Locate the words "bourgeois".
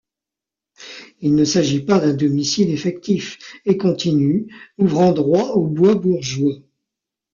5.93-6.57